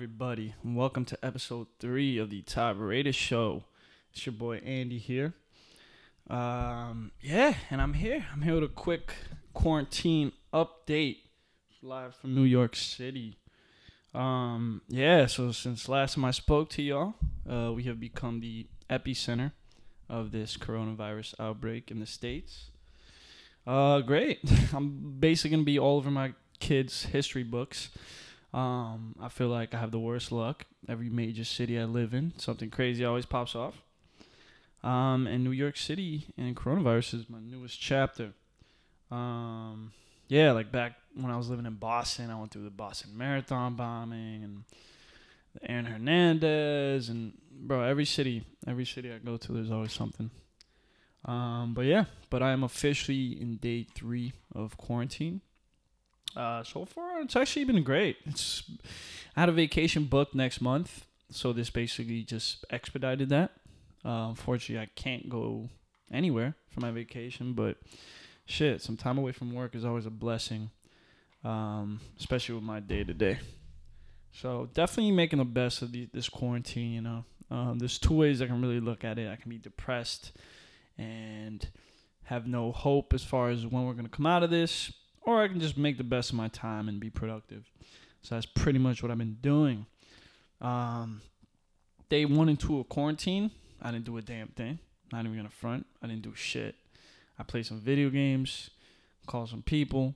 [0.00, 0.54] Everybody?
[0.64, 3.64] And welcome to episode three of the Top Rated Show.
[4.10, 5.34] It's your boy Andy here.
[6.30, 8.24] Um, yeah, and I'm here.
[8.32, 9.12] I'm here with a quick
[9.52, 11.18] quarantine update
[11.82, 13.36] live from New York City.
[14.14, 18.68] Um, yeah, so since last time I spoke to y'all, uh, we have become the
[18.88, 19.52] epicenter
[20.08, 22.70] of this coronavirus outbreak in the States.
[23.66, 24.38] Uh, great.
[24.72, 27.90] I'm basically gonna be all over my kids' history books.
[28.52, 30.66] Um, I feel like I have the worst luck.
[30.88, 33.82] Every major city I live in, something crazy always pops off.
[34.82, 38.32] Um, and New York City and coronavirus is my newest chapter.
[39.10, 39.92] Um,
[40.28, 43.74] yeah, like back when I was living in Boston, I went through the Boston Marathon
[43.74, 44.64] bombing and
[45.62, 50.30] Aaron Hernandez and bro, every city, every city I go to, there's always something.
[51.24, 55.42] Um, but yeah, but I am officially in day three of quarantine.
[56.36, 58.16] Uh, so far, it's actually been great.
[58.24, 58.62] It's
[59.36, 63.52] I had a vacation booked next month, so this basically just expedited that.
[64.04, 65.68] Uh, unfortunately, I can't go
[66.12, 67.76] anywhere for my vacation, but
[68.46, 70.70] shit, some time away from work is always a blessing,
[71.44, 73.38] um, especially with my day to day.
[74.32, 76.92] So definitely making the best of the, this quarantine.
[76.92, 79.30] You know, um, there's two ways I can really look at it.
[79.30, 80.32] I can be depressed
[80.96, 81.66] and
[82.24, 84.92] have no hope as far as when we're gonna come out of this,
[85.22, 87.70] or I can just make the best of my time and be productive.
[88.22, 89.86] So that's pretty much what I've been doing.
[90.60, 91.22] Um,
[92.08, 93.50] day one and two of quarantine,
[93.80, 94.78] I didn't do a damn thing.
[95.12, 95.86] Not even gonna front.
[96.02, 96.74] I didn't do shit.
[97.38, 98.70] I played some video games,
[99.26, 100.14] called some people,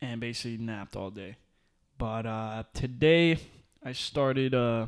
[0.00, 1.36] and basically napped all day.
[1.96, 3.38] But uh, today
[3.82, 4.86] I started uh,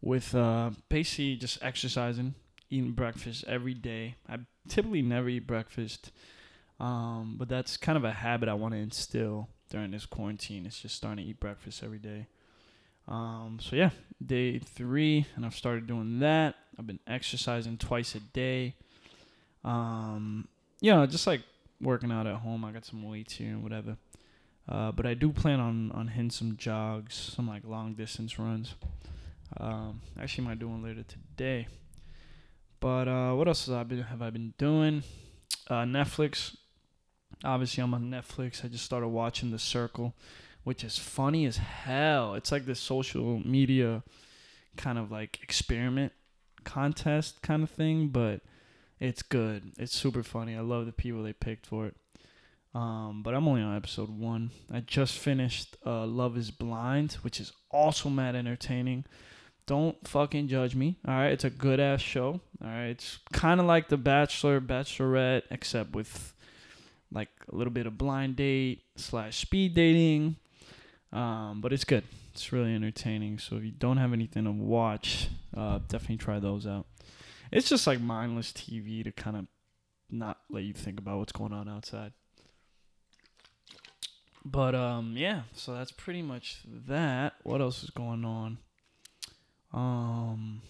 [0.00, 2.34] with uh, basically just exercising,
[2.68, 4.16] eating breakfast every day.
[4.28, 6.10] I typically never eat breakfast.
[6.80, 10.66] Um, but that's kind of a habit I want to instill during this quarantine.
[10.66, 12.26] It's just starting to eat breakfast every day.
[13.08, 13.90] Um, so yeah,
[14.24, 16.54] day three, and I've started doing that.
[16.78, 18.74] I've been exercising twice a day.
[19.64, 20.48] Um,
[20.80, 21.42] you know, just like
[21.80, 22.64] working out at home.
[22.64, 23.96] I got some weights here and whatever.
[24.68, 28.74] Uh, but I do plan on on hitting some jogs, some like long distance runs.
[29.58, 31.66] Um, actually, might do one later today.
[32.80, 35.02] But uh, what else have I been have I been doing?
[35.68, 36.56] Uh, Netflix
[37.44, 38.64] obviously I'm on Netflix.
[38.64, 40.14] I just started watching The Circle,
[40.64, 42.34] which is funny as hell.
[42.34, 44.02] It's like this social media
[44.76, 46.12] kind of like experiment
[46.64, 48.40] contest kind of thing, but
[49.00, 49.72] it's good.
[49.78, 50.56] It's super funny.
[50.56, 51.96] I love the people they picked for it.
[52.74, 54.50] Um, but I'm only on episode one.
[54.72, 59.04] I just finished uh, Love Is Blind, which is also mad entertaining.
[59.66, 60.96] Don't fucking judge me.
[61.06, 62.40] All right, it's a good ass show.
[62.62, 66.32] All right, it's kind of like The Bachelor, Bachelorette, except with
[67.12, 70.36] like a little bit of blind date slash speed dating.
[71.12, 72.04] Um, but it's good.
[72.32, 73.38] It's really entertaining.
[73.38, 76.86] So if you don't have anything to watch, uh, definitely try those out.
[77.50, 79.46] It's just like mindless TV to kind of
[80.10, 82.12] not let you think about what's going on outside.
[84.44, 87.34] But um, yeah, so that's pretty much that.
[87.42, 88.58] What else is going on?
[89.72, 90.62] Um,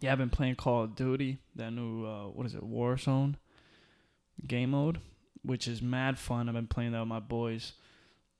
[0.00, 1.38] yeah, I've been playing Call of Duty.
[1.54, 3.36] That new uh, what is it, Warzone
[4.46, 5.00] game mode
[5.46, 6.48] which is mad fun.
[6.48, 7.72] I've been playing that with my boys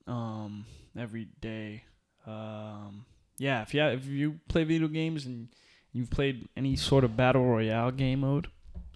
[0.05, 0.65] um,
[0.97, 1.83] every day.
[2.25, 3.05] Um,
[3.37, 5.47] yeah, if you if you play video games and
[5.93, 8.47] you've played any sort of battle royale game mode,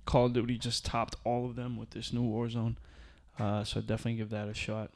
[0.05, 2.75] Call of Duty just topped all of them with this new Warzone.
[3.39, 4.91] Uh, so definitely give that a shot.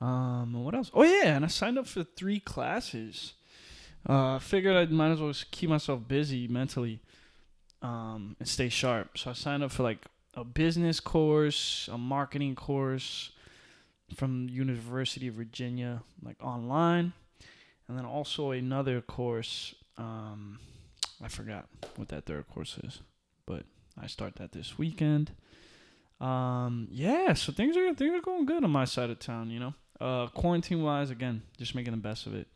[0.00, 0.90] Um, what else?
[0.94, 3.32] Oh yeah, and I signed up for three classes.
[4.06, 7.00] Uh, figured I might as well keep myself busy mentally,
[7.82, 9.18] um, and stay sharp.
[9.18, 10.06] So I signed up for like
[10.36, 13.32] a business course, a marketing course
[14.14, 17.14] from University of Virginia, like online,
[17.88, 19.74] and then also another course.
[19.96, 20.60] Um,
[21.24, 21.66] I forgot
[21.96, 23.00] what that third course is,
[23.46, 23.64] but
[24.00, 25.32] I start that this weekend.
[26.20, 29.50] Um, yeah, so things are things are going good on my side of town.
[29.50, 32.46] You know, uh, quarantine wise, again, just making the best of it.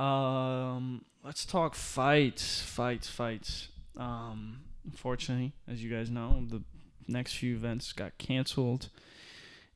[0.00, 3.68] Um, let's talk fights, fights, fights.
[3.96, 6.62] Um, Unfortunately, as you guys know, the
[7.08, 8.88] next few events got canceled,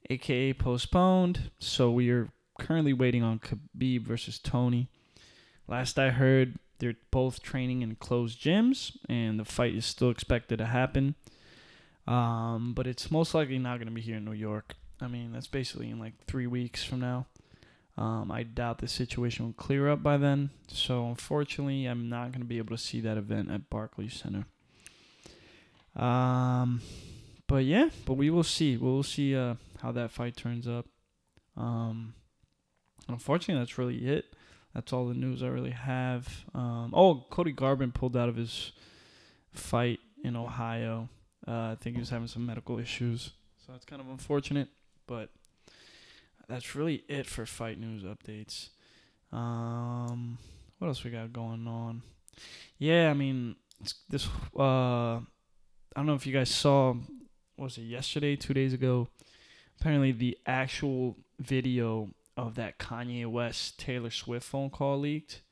[0.08, 1.50] aka postponed.
[1.58, 2.28] So we are
[2.58, 4.88] currently waiting on Khabib versus Tony.
[5.66, 10.58] Last I heard, they're both training in closed gyms, and the fight is still expected
[10.58, 11.14] to happen.
[12.06, 14.74] Um, but it's most likely not going to be here in New York.
[15.00, 17.26] I mean, that's basically in like three weeks from now.
[17.96, 20.50] Um, I doubt the situation will clear up by then.
[20.68, 24.46] So, unfortunately, I'm not going to be able to see that event at Barclays Center.
[26.00, 26.80] Um,
[27.46, 28.76] but yeah, but we will see.
[28.76, 30.86] We'll see uh, how that fight turns up.
[31.56, 32.14] Um,
[33.06, 34.24] unfortunately, that's really it.
[34.74, 36.44] That's all the news I really have.
[36.54, 38.72] Um, oh, Cody Garbrandt pulled out of his
[39.52, 41.08] fight in Ohio.
[41.46, 43.32] Uh, I think he was having some medical issues,
[43.66, 44.68] so that's kind of unfortunate.
[45.06, 45.30] But
[46.48, 48.68] that's really it for fight news updates.
[49.32, 50.38] Um,
[50.78, 52.02] what else we got going on?
[52.78, 53.56] Yeah, I mean,
[54.08, 54.28] this.
[54.56, 55.20] Uh,
[55.94, 56.94] I don't know if you guys saw.
[57.56, 58.36] Was it yesterday?
[58.36, 59.08] Two days ago?
[59.80, 65.42] Apparently, the actual video of that Kanye West Taylor Swift phone call leaked.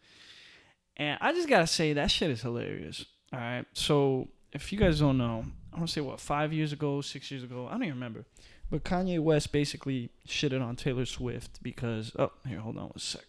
[0.96, 3.04] And I just gotta say that shit is hilarious.
[3.32, 3.64] All right.
[3.72, 7.30] So if you guys don't know, I want to say what five years ago, six
[7.30, 8.24] years ago, I don't even remember.
[8.70, 13.24] But Kanye West basically shitted on Taylor Swift because oh here hold on one sec.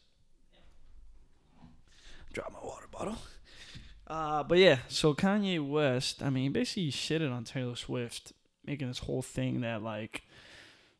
[2.33, 3.17] Drop my water bottle.
[4.09, 8.33] Uh, but yeah, so Kanye West, I mean, basically shitted on Taylor Swift,
[8.65, 10.23] making this whole thing that like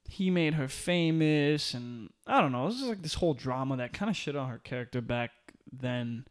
[0.08, 3.94] he made her famous, and I don't know, this is like this whole drama that
[3.94, 5.32] kind of shit on her character back
[5.72, 6.26] then,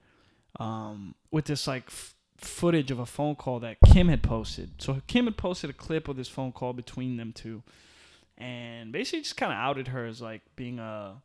[0.60, 4.70] um, with this like f- footage of a phone call that Kim had posted.
[4.78, 7.64] So Kim had posted a clip of this phone call between them two,
[8.36, 11.22] and basically just kind of outed her as like being a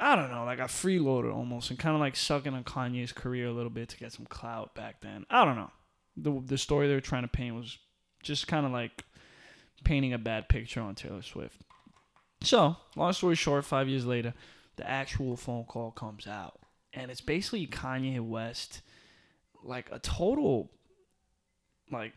[0.00, 3.46] I don't know, like a freeloader almost, and kind of like sucking on Kanye's career
[3.46, 5.26] a little bit to get some clout back then.
[5.30, 5.70] I don't know.
[6.16, 7.78] The the story they were trying to paint was
[8.22, 9.04] just kind of like
[9.84, 11.60] painting a bad picture on Taylor Swift.
[12.42, 14.32] So, long story short, five years later,
[14.76, 16.58] the actual phone call comes out.
[16.92, 18.80] And it's basically Kanye West,
[19.62, 20.70] like a total,
[21.92, 22.14] like,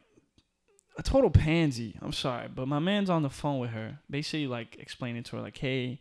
[0.98, 1.98] a total pansy.
[2.02, 5.42] I'm sorry, but my man's on the phone with her, basically, like, explaining to her,
[5.42, 6.00] like, hey,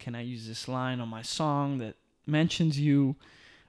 [0.00, 1.94] can I use this line on my song that
[2.26, 3.16] mentions you?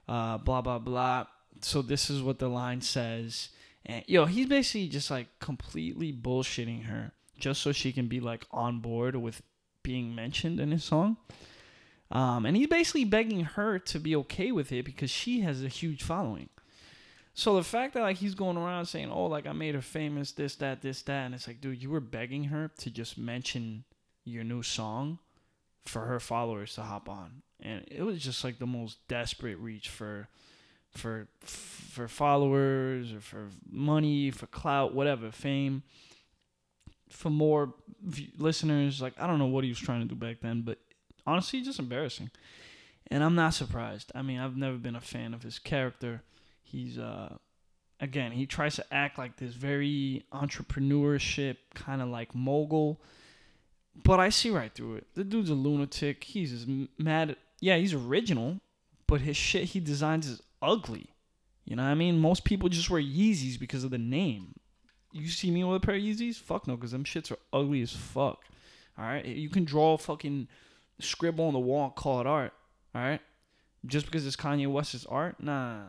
[0.08, 1.28] Uh, blah, blah, blah.
[1.62, 3.50] So, this is what the line says.
[3.86, 7.12] And, yo, he's basically just, like, completely bullshitting her
[7.42, 9.42] just so she can be like on board with
[9.84, 11.18] being mentioned in his song.
[12.12, 15.68] Um, and he's basically begging her to be okay with it because she has a
[15.68, 16.50] huge following.
[17.34, 20.34] So the fact that like he's going around saying, "Oh, like I made her famous,
[20.34, 23.86] this, that, this, that," and it's like, dude, you were begging her to just mention
[24.26, 25.20] your new song
[25.86, 29.90] for her followers to hop on, and it was just like the most desperate reach
[29.90, 30.28] for,
[30.90, 35.84] for, for followers or for money, for clout, whatever, fame
[37.12, 39.02] for more v- listeners.
[39.02, 40.80] Like I don't know what he was trying to do back then, but
[41.28, 42.32] honestly, just embarrassing.
[43.08, 44.12] And I'm not surprised.
[44.16, 46.24] I mean, I've never been a fan of his character.
[46.64, 47.36] He's uh
[48.00, 53.02] again, he tries to act like this very entrepreneurship kind of like mogul.
[53.96, 55.08] But I see right through it.
[55.16, 56.24] The dude's a lunatic.
[56.24, 56.66] He's as
[56.98, 57.36] mad.
[57.60, 58.60] Yeah, he's original,
[59.08, 61.10] but his shit he designs is ugly.
[61.66, 62.20] You know what I mean?
[62.20, 64.56] Most people just wear Yeezys because of the name.
[65.12, 66.36] You see me with a pair of Yeezys?
[66.36, 68.44] Fuck no, because them shits are ugly as fuck.
[68.98, 70.48] All right, you can draw a fucking
[71.00, 72.54] scribble on the wall and call it art.
[72.96, 73.22] All right,
[73.86, 75.82] just because it's Kanye West's art, nah,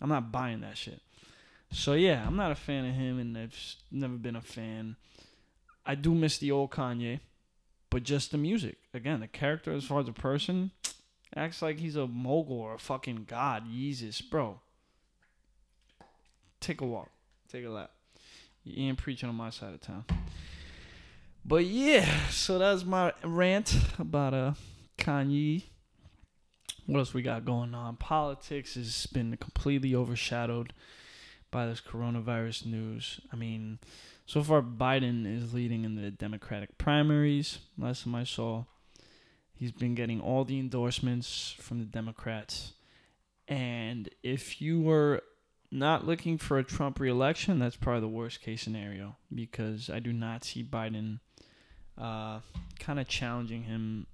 [0.00, 1.00] I'm not buying that shit.
[1.70, 3.56] So yeah, I'm not a fan of him, and I've
[3.90, 4.96] never been a fan.
[5.84, 7.20] I do miss the old Kanye,
[7.90, 8.78] but just the music.
[8.94, 10.70] Again, the character as far as a person
[11.36, 13.64] acts like he's a mogul or a fucking god.
[13.70, 14.60] Jesus, bro.
[16.60, 17.10] Take a walk.
[17.50, 17.90] Take a lap.
[18.64, 20.04] You ain't preaching on my side of town.
[21.44, 24.54] But yeah, so that's my rant about uh
[24.98, 25.62] Kanye.
[26.86, 27.96] What else we got going on?
[27.96, 30.72] Politics has been completely overshadowed
[31.56, 33.18] by this coronavirus news.
[33.32, 33.78] I mean,
[34.26, 37.60] so far Biden is leading in the Democratic primaries.
[37.78, 38.64] Last time I saw,
[39.54, 42.74] he's been getting all the endorsements from the Democrats.
[43.48, 45.22] And if you were
[45.70, 50.12] not looking for a Trump reelection, that's probably the worst case scenario because I do
[50.12, 51.20] not see Biden
[51.96, 52.40] uh,
[52.78, 54.06] kind of challenging him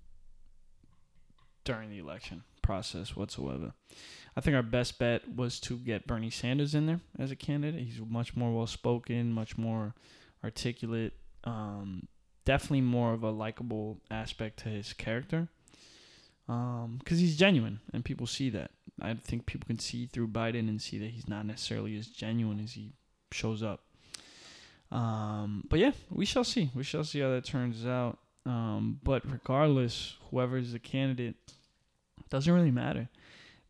[1.65, 3.73] during the election process whatsoever.
[4.37, 7.83] I think our best bet was to get Bernie Sanders in there as a candidate.
[7.83, 9.95] He's much more well spoken, much more
[10.43, 11.12] articulate,
[11.45, 12.09] um,
[12.45, 15.49] definitely more of a likable aspect to his character
[16.47, 18.71] because um, he's genuine and people see that.
[19.01, 22.61] I think people can see through Biden and see that he's not necessarily as genuine
[22.61, 22.93] as he
[23.33, 23.85] shows up.
[24.91, 26.71] Um, but yeah, we shall see.
[26.75, 28.19] We shall see how that turns out.
[28.45, 31.37] Um, but regardless, whoever is the candidate
[32.29, 33.09] doesn't really matter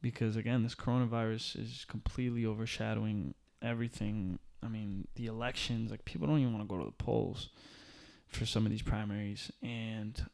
[0.03, 4.39] because again, this coronavirus is completely overshadowing everything.
[4.63, 7.49] I mean, the elections, like people don't even want to go to the polls
[8.29, 10.27] for some of these primaries and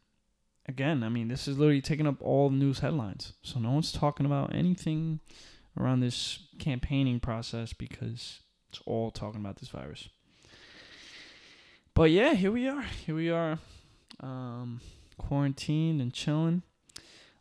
[0.68, 3.32] again, I mean, this is literally taking up all the news headlines.
[3.42, 5.20] So no one's talking about anything
[5.78, 10.08] around this campaigning process because it's all talking about this virus.
[11.94, 12.82] But yeah, here we are.
[12.82, 13.58] Here we are.
[14.20, 14.80] Um,
[15.16, 16.62] quarantined and chilling.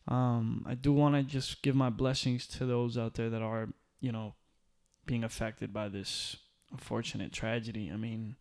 [0.07, 3.69] Um, I do want to just give my blessings to those out there that are,
[3.99, 4.35] you know,
[5.05, 6.37] being affected by this
[6.71, 7.91] unfortunate tragedy.
[7.93, 8.35] I mean,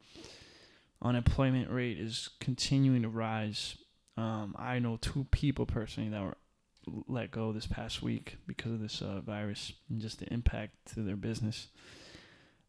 [1.03, 3.77] unemployment rate is continuing to rise.
[4.17, 6.37] Um, I know two people personally that were
[7.09, 11.01] let go this past week because of this uh, virus and just the impact to
[11.01, 11.69] their business.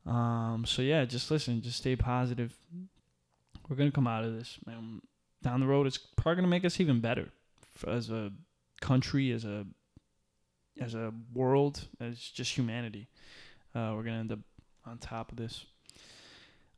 [0.06, 2.56] Um, so yeah, just listen, just stay positive.
[3.70, 5.02] We're gonna come out of this, man.
[5.44, 7.30] Down the road, it's probably gonna make us even better
[7.86, 8.32] as a
[8.82, 9.66] country, as a
[10.80, 13.08] as a world, as just humanity.
[13.74, 14.40] Uh, we're gonna end up
[14.86, 15.66] on top of this.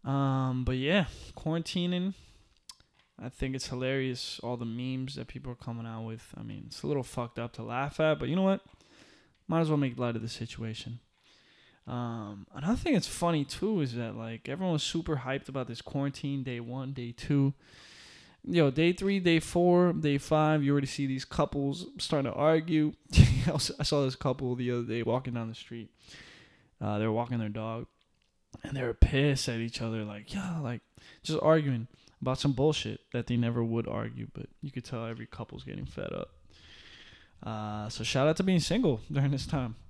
[0.03, 2.13] Um, but yeah, quarantining.
[3.22, 6.34] I think it's hilarious all the memes that people are coming out with.
[6.38, 8.62] I mean, it's a little fucked up to laugh at, but you know what?
[9.48, 11.00] Might as well make light of the situation.
[11.86, 15.82] Um, another thing that's funny too is that like everyone was super hyped about this
[15.82, 17.53] quarantine day one, day two.
[18.43, 22.93] Yo, day three, day four, day five, you already see these couples starting to argue.
[23.48, 25.89] I saw this couple the other day walking down the street.
[26.81, 27.88] Uh, they were walking their dog,
[28.63, 30.81] and they were pissed at each other, like yeah, like
[31.22, 31.88] just arguing
[32.22, 34.27] about some bullshit that they never would argue.
[34.34, 36.29] But you could tell every couple's getting fed up.
[37.43, 39.75] Uh, so shout out to being single during this time.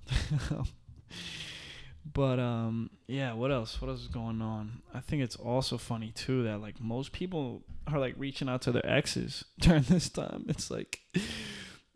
[2.12, 3.80] but um, yeah, what else?
[3.80, 4.82] What else is going on?
[4.94, 8.72] I think it's also funny too that like most people are like reaching out to
[8.72, 10.46] their exes during this time.
[10.48, 11.00] It's like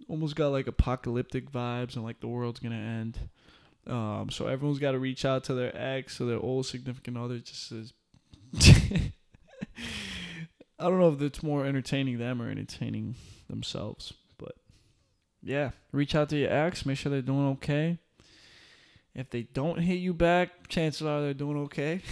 [0.09, 3.19] almost got like apocalyptic vibes and like the world's gonna end.
[3.87, 7.39] Um, so everyone's got to reach out to their ex or their old significant other
[7.39, 7.93] just says.
[10.79, 13.17] I don't know if it's more entertaining them or entertaining
[13.49, 14.57] themselves, but
[15.43, 17.99] yeah, reach out to your ex, make sure they're doing okay.
[19.15, 22.03] If they don't hit you back, chances are they're doing okay.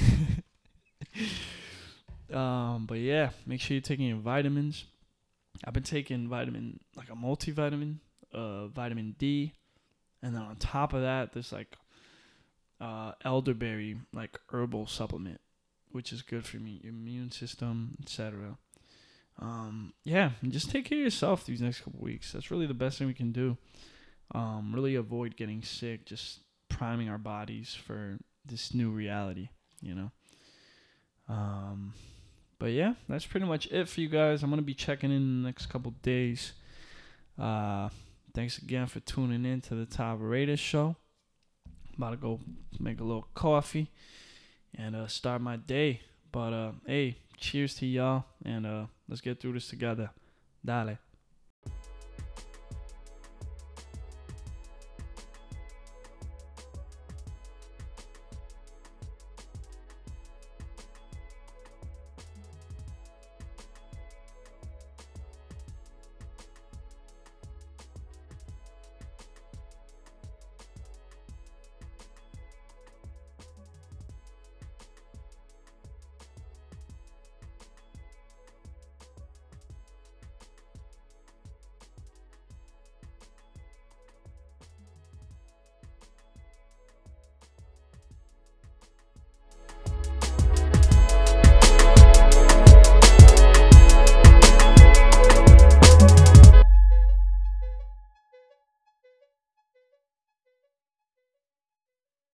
[2.32, 4.84] um, but yeah, make sure you're taking your vitamins.
[5.64, 7.96] I've been taking vitamin like a multivitamin,
[8.32, 9.52] uh, vitamin D,
[10.22, 11.76] and then on top of that, there's like
[12.80, 15.40] uh, elderberry like herbal supplement,
[15.90, 18.58] which is good for me, immune system, etc.
[19.40, 22.32] Um, yeah, just take care of yourself these next couple weeks.
[22.32, 23.56] That's really the best thing we can do.
[24.34, 26.06] Um, really avoid getting sick.
[26.06, 26.40] Just
[26.82, 30.10] priming our bodies for this new reality, you know.
[31.28, 31.94] Um,
[32.58, 34.42] but yeah, that's pretty much it for you guys.
[34.42, 36.54] I'm gonna be checking in the next couple days.
[37.38, 37.88] Uh,
[38.34, 40.96] thanks again for tuning in to the Top Raiders show.
[41.66, 42.40] I'm about to go
[42.80, 43.88] make a little coffee
[44.74, 46.00] and uh, start my day.
[46.32, 50.10] But uh, hey, cheers to y'all, and uh, let's get through this together.
[50.64, 50.98] Dale.